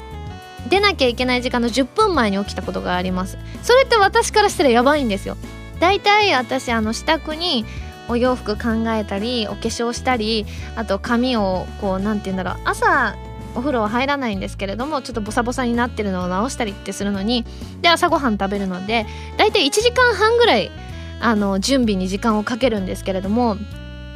[0.69, 3.37] 出なきゃいけない時間の10分前に起きたことがあります。
[3.63, 5.37] それって私からしたらやばいんですよ。
[5.81, 7.65] だいたい私あの支度に
[8.07, 13.15] お洋服考えたりお化粧したりあと髪をこう何て言うんだろう朝
[13.55, 17.45] お風呂は入らないんですけれどもちょっとボサボサになってるのを直したりってするのに
[17.81, 19.05] で朝ごはん食べるので
[19.37, 20.71] だいたい1時間半ぐらい
[21.19, 23.57] あの準備に時間をかけるんですけれども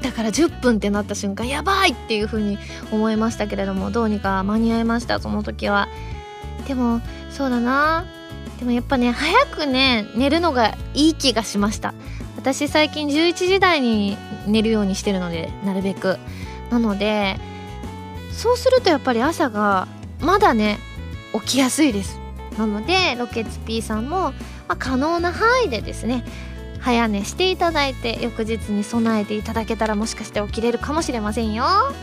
[0.01, 2.59] だから10分ってなった瞬間やばいっていう風に
[2.91, 5.87] 思いましたけれどもどうにか間に合いましたその時は。
[6.67, 7.01] でも
[7.31, 8.05] そうだな。
[8.59, 11.93] でもやっぱね早くね寝るのがいい気がしました。
[12.37, 16.17] 私最近11時台に寝るようにしてるのでなるべく。
[16.71, 17.37] なので
[18.31, 19.87] そうするとやっぱり朝が
[20.19, 20.79] まだね
[21.33, 22.19] 起きやすいです。
[22.57, 24.33] なのでロケッツ P さんも、ま
[24.69, 26.23] あ、可能な範囲でですね
[26.79, 31.63] 早寝していただいて翌日に備えていただけたらもしかして起きれるかもしれませんよ。
[31.63, 31.93] は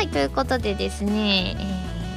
[0.00, 1.56] いということでですね、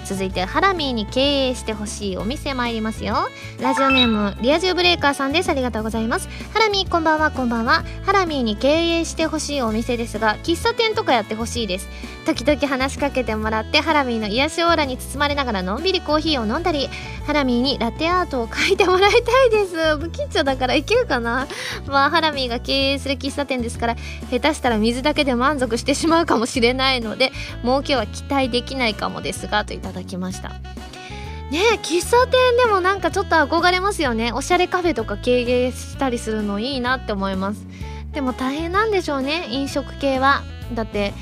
[0.08, 3.28] 続いてハラミーに経営してほしいお店参りますよ。
[3.60, 5.50] ラジオネームリア充ブレーカーさんです。
[5.50, 6.30] ありがとうございます。
[6.54, 7.30] ハラミーこんばんは。
[7.30, 7.84] こんばんは。
[8.06, 11.90] ハラミーに経営してほしいお店ですが喫茶店とかやってほしいです。
[12.28, 16.90] 時々話しかけてもらってハラミーの癒しオーラに包まれながらのんびりコーヒーを飲んだり
[17.26, 19.98] ハラミーにラテアートを描いてもらいたいです。
[19.98, 21.48] 不吉祥だからいけるかな？
[21.88, 23.96] まあハラミーが経営する喫茶店ですから
[24.30, 30.50] 下手したら水だけで満足してしまうかもしれないので儲けは期待できないかもですがといただきました。
[30.50, 34.34] ね喫茶店でもなんかちょっと憧れますよね。
[34.34, 37.66] おしゃれカフェとか経営したりするのいいなって思います。
[38.12, 40.44] でも大変なんでしょうね飲食系は。
[40.74, 41.14] だって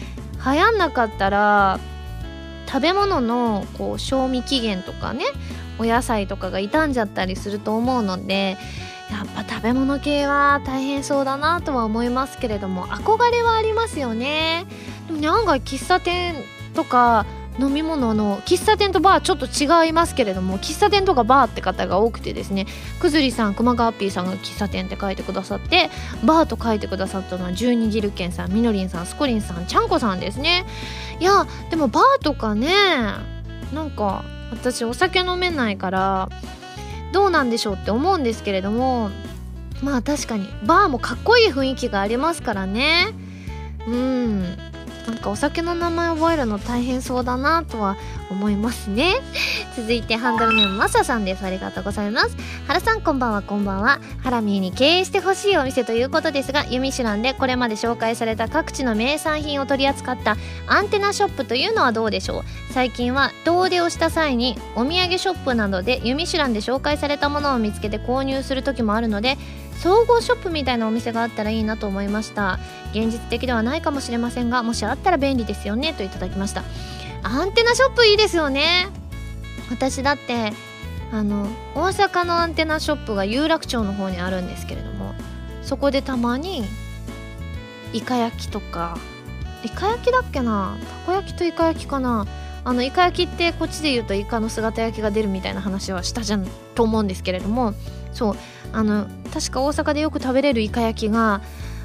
[0.45, 1.79] 流行んなかったら
[2.67, 5.25] 食べ物のこう賞味期限とかね
[5.79, 8.57] お野菜とかが傷んじゃったりすると思うので
[9.09, 14.65] やっぱ食べ物系は大変そうだなとは思いますけれども憧れはありますよね。
[15.07, 16.35] でもね案外喫茶店
[16.73, 17.25] とか
[17.59, 22.67] 飲み物の喫茶店とバーちょっと違いますけれども喫茶店とかバーって方が多くてですね
[22.99, 25.89] くずりさん熊川ッピーさんが喫茶店って書いてくださって
[26.25, 30.65] バーと書いてくださったのは十二ギルケンさんみのりんさんスコリンさんちゃんこさんですね。
[31.19, 32.69] いやでもバーとかね
[33.73, 36.29] なんか私お酒飲めないから
[37.13, 39.09] どうなんでしょうって思うんですけれども
[39.81, 43.07] まあ確かにバーもかっこいい雰囲気がありますからね。
[43.87, 44.57] うん。
[45.07, 47.95] なんかお酒の名前覚えるの大変そうだなとは
[48.31, 49.13] 思いますね。
[49.77, 51.43] 続いてハンドルネームマサさんです。
[51.45, 52.35] ありがとうございます。
[52.67, 53.99] 原さんこんばんはこんばんは。
[54.23, 60.37] ハラミーに経営してほしいお店ということですがユミシュランでこれまで紹介された各地の名産品を取り扱った
[60.67, 62.43] アンテナショップというのはどうでしょう？
[62.73, 69.37] 最近は遠出をした際にお土産ショップなどでユミシュランで紹介されたものを見つけて購入する時もあるので
[69.81, 72.59] 総合ショップみたいなお店があったらいいなと思いました。
[72.91, 76.63] 現実的ではないかもしれませんがもしあったら便利ですよねといただきました。
[77.23, 78.87] アンテナショップいいですよね。
[79.69, 80.53] 私だって
[81.11, 85.13] あの大阪のアンテナショップが有楽町の方にあるんですけれども
[85.61, 86.63] そこでたまに
[87.93, 88.97] イカ焼きとか。
[89.63, 90.77] イカ焼きだっけな？
[90.79, 92.27] たこ焼きとイカ焼きかな？
[92.63, 97.73] あのイカ焼きってこっちで言うとイカの姿焼きが出るみたいな話はしたじゃんと思うんですけれども
[98.15, 98.35] そう
[98.73, 101.41] あの確か大阪でよく食べれるイカ焼きが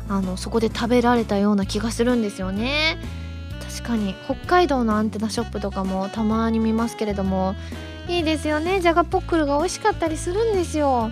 [0.08, 2.96] あのそこで食べられたような気がするんですよね。
[3.68, 7.54] 確かに北海道のアンテナショップとかもたまに見ますけれども
[8.08, 8.80] いいですよね。
[8.80, 11.10] じゃがポックルが美味しかったりするんですよ。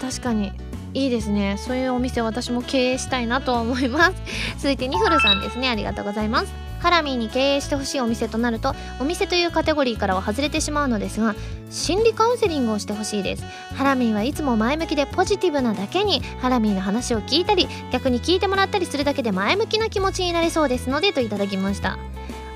[0.00, 0.52] 確かに
[0.94, 1.56] いいですね。
[1.58, 4.12] そういうお店私も経営したいなと思います。
[4.58, 5.68] 続いてニフルさんですね。
[5.68, 6.71] ありがとうございます。
[6.82, 11.34] ハラミーに経営してほしいお店となるとお店というカテゴリーからは外れてしまうのですが
[11.70, 13.44] 心理カウンセリングをしてほしいです。
[13.76, 21.98] ハラミーはいつも前向きでポジティブなだけにハラミーの話を聞いたり逆に聞いてもらったりするだけで前向きな気持ちになれそうですのでといただきました。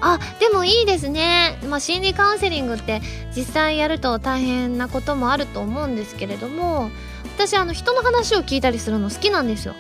[0.01, 3.01] あでもいいですね、まあ、心理カウンセリングって
[3.35, 6.91] 実際やると大変なこともあると思うんですけれども
[7.37, 9.75] 私あの人の話を聞いたりするの好きなんですよ。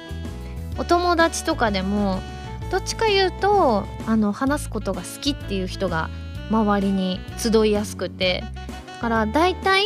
[0.78, 2.20] お友達とかでも
[2.70, 6.10] どっちか言うとあの話すことが好きっていう人が
[6.50, 8.44] 周りに集いやすくて
[8.86, 9.84] だから大体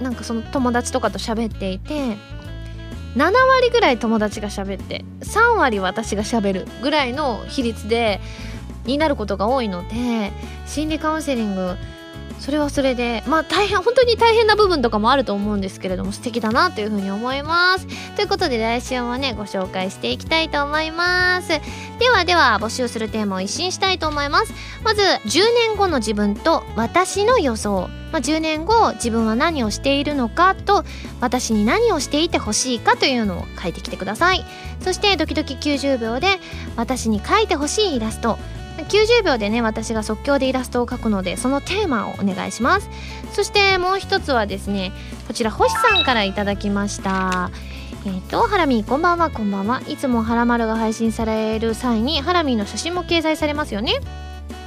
[0.00, 2.16] なんかその友達とかと喋っていて
[3.16, 8.20] 7割ぐらい友達が喋って3割私が喋るぐらいの比率で
[8.84, 10.32] になることが多いので
[10.66, 11.76] 心理カウンセリング
[12.40, 17.86] それはそれでまあ大変本当に大変な部分とかもあると思うんですけれども素敵だなというふうに思います。
[18.16, 21.48] ということで来週もねご紹介していきたいと思います。
[21.98, 24.54] ではでは募集するテーマを一新したいと思います。
[24.82, 27.88] まず10年後の自分と私の予想。
[28.10, 30.84] まあ、10年後自分は何をしているのかと
[31.20, 34.44] 私に何をしていてほしいかというのを書いてきてください。
[34.80, 36.40] そしてドキドキ90秒で
[36.76, 38.36] 私に書いてほしいイラスト。
[38.84, 42.88] 90秒でね私が即興でイラストを描くのでそのテーマをお願いします。
[43.32, 44.92] そしてもう一つはですね
[45.28, 47.50] こちら星さんからいただきました。
[48.06, 49.30] えっ、ー、とハラミーこんばんは。
[49.30, 49.82] こんばんは。
[49.88, 54.00] いつもハラマルが配信される際にハラミーの写真も掲載されますよね。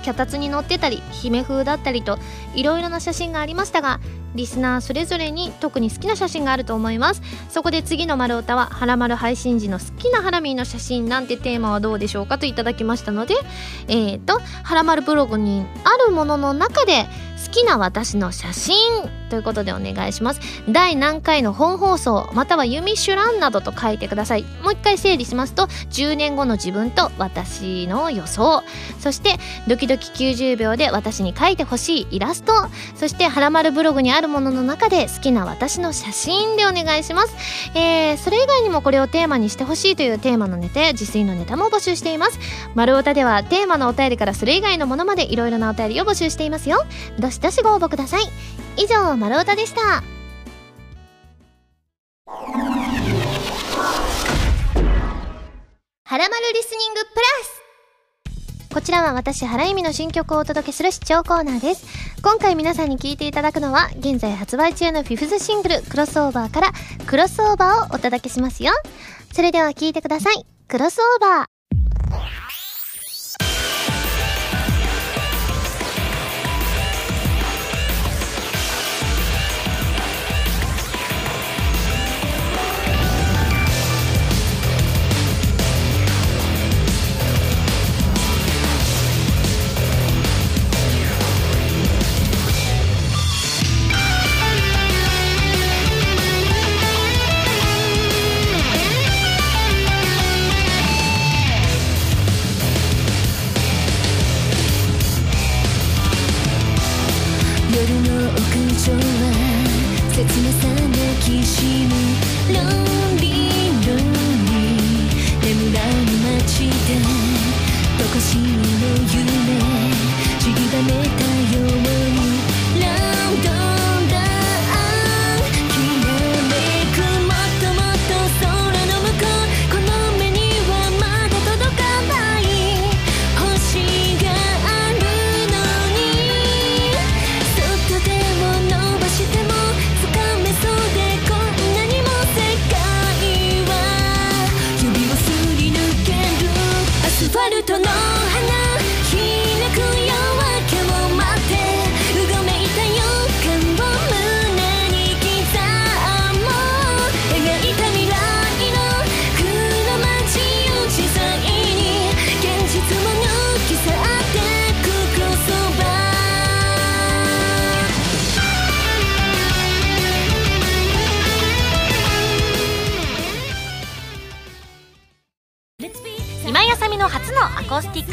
[0.04, 2.20] 脚立に乗ってたり姫風だったりと
[2.54, 4.00] いろいろな写真がありましたが
[4.36, 7.22] リスナーそれぞれに特に好きな写真があると思います。
[7.50, 13.36] そこで次の丸太はハラマル配信時の好きなハラミーの写真なんてテーマはどうでしょうかといただきましたので
[13.88, 17.06] えっ、ー、とハラマルブログにあるものの中で
[17.46, 20.40] 好きな私の写真ということでお願いします。
[20.70, 24.44] 第何回の本放送またはユミシュランなどと書いてください。
[24.62, 28.62] もう一回整理しますと10年後の自分と私の予想。
[29.00, 32.54] そしてドキドキ90秒で私に書いてほしいイラスト。
[32.96, 37.36] そしてハラマルブログにあるものの中で好きな私の写真でお願いします、
[37.76, 42.40] えー、それ以外にもこれをテーマにしてほしいというテーマのネタや自炊のネタも募集しています。
[42.76, 46.86] 丸太ではテーマのお便りからそれ以外のものまでいろいろなお便りを募集していますよ。
[47.18, 48.63] どしどしご応募ください。
[48.78, 49.82] 以上丸太でした
[56.06, 57.64] はらまるリスニングプラス
[58.74, 61.86] こちらは私、原由美の新曲をお届けする視聴コーナーです。
[62.24, 66.72] 今回皆さんに聴いていただくのは、現在発売中のフィフスシングル、クロスオーバーから、
[67.06, 68.72] クロスオーバーをお届けしますよ。
[69.32, 70.44] それでは聴いてください。
[70.68, 72.63] クロスオーバー。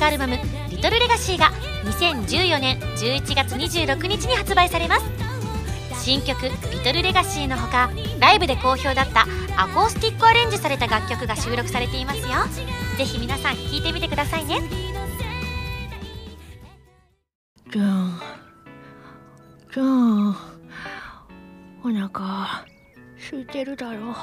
[0.00, 0.38] ックアルバム
[0.70, 1.50] 「リトルレガシーが
[1.84, 5.04] 2014年11月26日に発売されます。
[6.02, 9.26] 新曲「リトルレガシーのほかライブで好評だった
[9.58, 12.28] アコースティックアレンジされた楽曲が収録されていますよ。
[12.96, 14.62] ぜひ皆さん聴いてみてくださいね。
[17.70, 18.22] じゃあ
[19.74, 20.50] じゃあ
[21.84, 22.64] お腹
[23.30, 24.14] 空いてるだろう。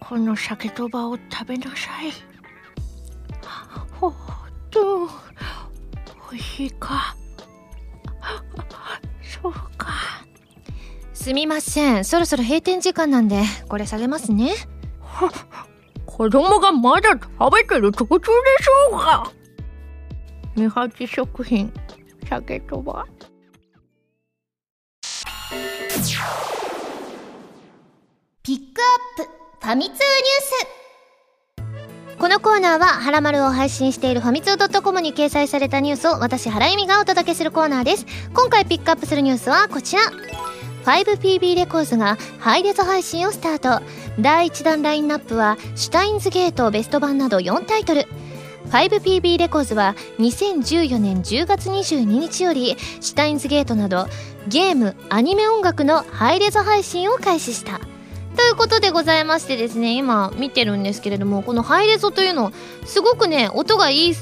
[0.00, 2.12] この鮭とばを食べなさい。
[4.00, 4.35] ほっ
[4.76, 5.08] と
[6.32, 7.16] 美味しいか？
[9.42, 9.92] そうか。
[11.12, 12.04] すみません。
[12.04, 14.52] そろそろ閉店時間なんでこれ下げますね。
[16.06, 18.26] 子供がまだ食べてる途中で
[18.64, 19.32] しょうか？
[20.54, 21.72] 二八食品
[22.28, 23.06] 鮭とば
[28.42, 28.80] ピック
[29.18, 29.30] アップ
[29.66, 30.85] ファミ通ニュース
[32.18, 38.06] このコーナーは「はらまる」を配信しているファミツー .com に掲載されたニュースを私原由美がお届けするコーナーです。
[38.32, 40.02] 今回ピックアップするニュースはこちら。
[40.84, 43.84] 5PB レコーズがハイレゾ配信をスタート。
[44.18, 48.06] 第1弾ラインナップはシュタインズゲートベスト版など4タイトル。
[48.70, 54.08] 5PB レコーズは2014年10月22日よりシュタインズゲートなど
[54.48, 57.78] ゲームアニメ音楽のハイレゾ配信を開始した。
[58.36, 62.52] ということでございましてですね今見てるんですけれどもこのハイレゾというの
[62.84, 64.14] すごくね音がいい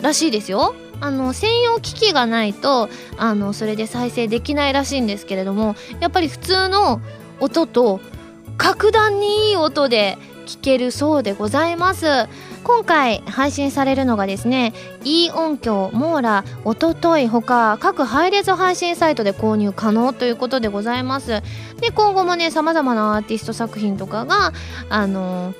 [0.00, 0.74] らしいですよ。
[0.98, 2.88] あの専用機器がないと
[3.18, 7.02] あのそれで再生できないらしいんですけれどもやっぱり普通の
[7.38, 8.00] 音と
[8.56, 12.06] 格段にいい音で聞けるそうでございます。
[12.66, 14.72] 今回配信されるのがですね
[15.04, 21.42] E 音響モーラおとといほか各配列配信サイトで購入可能ということでございます。
[21.80, 24.52] で今後もねさまざまなアーティスト作品とかが
[24.88, 25.54] あの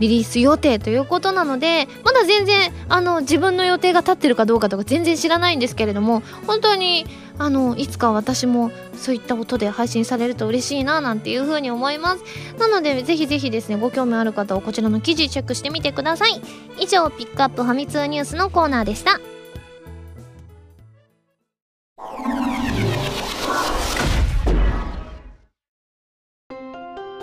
[0.00, 7.06] リリース予定ということなのでまだ全然あの自分の予定が立ってるかどうかとか全然知らないんですけれども本当に
[7.38, 12.22] あのいつか私もそういった音で配信されると嬉しいななんていうふうに思います。
[12.58, 16.40] なのでぜひぜひですねご興味ある方はこちらの記事チェックしてみてください。
[16.78, 19.20] 以上ピックアップファミ通ニュースのコーナーでした。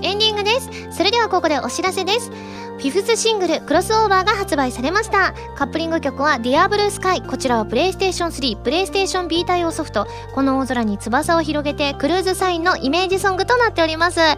[0.01, 0.69] エンディングです。
[0.91, 2.31] それではここでお知らせです。
[2.77, 5.33] フィフスシングルクロスオーバーが発売されました。
[5.55, 10.05] カップリング曲は Dear Blue Sky こちらはプレイステーション3プレイステーション B 対応ソフト。
[10.33, 14.17] この大空に翼を広げてクルーズサインのイメージソングとなっております。
[14.17, 14.37] ぜ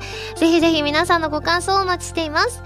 [0.50, 2.62] ひぜひ皆さんのご感想をお待ちしています。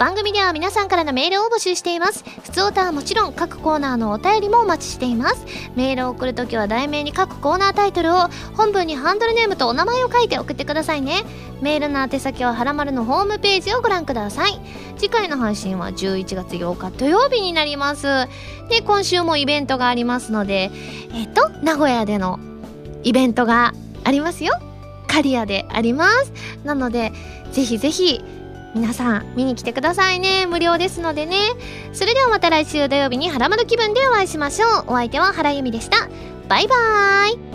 [0.00, 2.24] 番組では皆さんからのメールを募集しています。
[2.42, 5.44] 普通歌はもちろん各コーナーのお便りもお待ちしています。
[5.76, 11.22] メールを送るときは題名に各コーナータイトルを本文にハンドルネームとお名前を書いて送ってくださいね。
[11.60, 14.58] メールの宛先ははらまるのホームページをご覧ください。
[14.96, 18.06] 次回の配信は11月8日土曜日になります。
[18.70, 20.70] で今週もイベントがありますので
[21.12, 22.40] えっと名古屋での
[23.02, 23.74] イベントが
[24.04, 24.54] ありますよ。
[25.06, 26.32] カリアであります。
[26.64, 27.12] なので
[27.52, 28.24] ぜひぜひ
[28.74, 30.46] 皆さん見に来てくださいね。
[30.46, 31.36] 無料ですのでね。
[31.92, 34.84] それではまた来週土曜日にハラマル気分でお会いしましょう。
[34.88, 36.08] お相手は原由美でした。
[36.48, 37.49] バイバーイ。